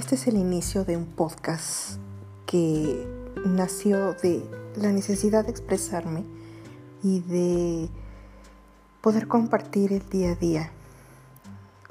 Este 0.00 0.14
es 0.14 0.26
el 0.28 0.38
inicio 0.38 0.86
de 0.86 0.96
un 0.96 1.04
podcast 1.04 1.98
que 2.46 3.06
nació 3.44 4.14
de 4.14 4.42
la 4.74 4.92
necesidad 4.92 5.44
de 5.44 5.50
expresarme 5.50 6.24
y 7.02 7.20
de 7.20 7.90
poder 9.02 9.28
compartir 9.28 9.92
el 9.92 10.08
día 10.08 10.32
a 10.32 10.34
día 10.36 10.72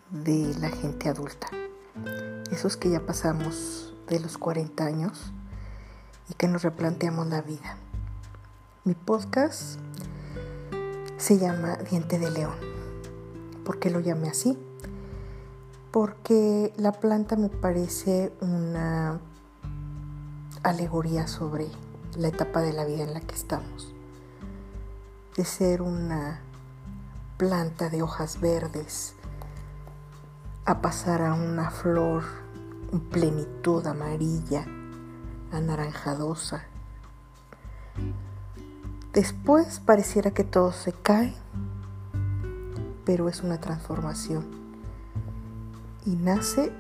de 0.10 0.56
la 0.60 0.70
gente 0.70 1.08
adulta. 1.08 1.50
Esos 2.52 2.78
que 2.78 2.90
ya 2.90 3.06
pasamos 3.06 3.94
de 4.08 4.20
los 4.20 4.40
40 4.40 4.84
años 4.84 5.32
y 6.32 6.34
que 6.34 6.48
nos 6.48 6.64
replanteamos 6.64 7.28
la 7.28 7.44
vida. 7.44 7.78
Mi 8.86 8.96
podcast 8.96 9.78
se 11.18 11.38
llama 11.38 11.78
Diente 11.88 12.18
de 12.18 12.32
León. 12.32 12.56
¿Por 13.64 13.78
qué 13.78 13.92
lo 13.92 14.00
llamé 14.00 14.30
así? 14.30 14.58
Porque 15.92 16.72
la 16.78 16.92
planta 16.92 17.36
me 17.36 17.50
parece 17.50 18.32
una 18.42 19.20
alegoría 20.62 21.28
sobre 21.28 21.68
la 22.16 22.28
etapa 22.28 22.62
de 22.62 22.74
la 22.74 22.86
vida 22.86 23.04
en 23.04 23.14
la 23.14 23.22
que 23.22 23.34
estamos. 23.34 23.94
De 25.36 25.46
ser 25.46 25.82
una 25.82 26.42
planta 27.38 27.90
de 27.90 28.02
hojas 28.02 28.40
verdes 28.40 29.16
a 30.66 30.82
pasar 30.82 31.24
a 31.24 31.34
una 31.34 31.72
flor 31.72 32.24
en 32.92 33.00
plenitud 33.00 33.86
amarilla, 33.88 34.66
anaranjadosa. 35.52 36.66
Después 39.14 39.80
pareciera 39.80 40.32
que 40.32 40.44
todo 40.44 40.72
se 40.72 40.94
cae, 40.94 41.34
pero 43.06 43.28
es 43.28 43.42
una 43.42 43.60
transformación 43.60 44.59
y 46.10 46.16
nace 46.16 46.72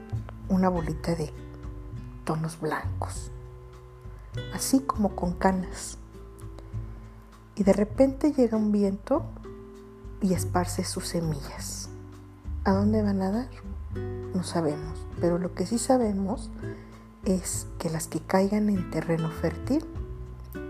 una 0.49 0.69
bolita 0.69 1.13
de 1.13 1.31
tonos 2.25 2.59
blancos, 2.59 3.29
así 4.55 4.79
como 4.79 5.15
con 5.15 5.33
canas. 5.33 5.99
Y 7.55 7.63
de 7.63 7.73
repente 7.73 8.33
llega 8.33 8.57
un 8.57 8.71
viento 8.71 9.23
y 10.19 10.33
esparce 10.33 10.83
sus 10.83 11.09
semillas. 11.09 11.89
¿A 12.63 12.71
dónde 12.71 13.03
van 13.03 13.21
a 13.21 13.29
dar? 13.29 13.49
No 14.33 14.43
sabemos, 14.43 15.05
pero 15.21 15.37
lo 15.37 15.53
que 15.53 15.67
sí 15.67 15.77
sabemos 15.77 16.49
es 17.23 17.67
que 17.77 17.91
las 17.91 18.07
que 18.07 18.21
caigan 18.21 18.67
en 18.69 18.89
terreno 18.89 19.29
fértil 19.29 19.85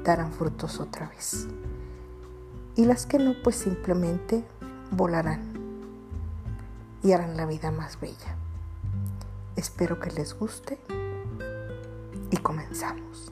darán 0.04 0.34
frutos 0.34 0.82
otra 0.82 1.08
vez. 1.08 1.48
Y 2.76 2.84
las 2.84 3.06
que 3.06 3.20
no, 3.20 3.36
pues 3.42 3.56
simplemente 3.56 4.44
volarán 4.92 5.54
y 7.02 7.14
harán 7.14 7.38
la 7.38 7.46
vida 7.46 7.72
más 7.72 8.02
bella. 8.02 8.39
Espero 9.60 10.00
que 10.00 10.10
les 10.12 10.34
guste 10.40 10.80
y 12.32 12.38
comenzamos. 12.38 13.30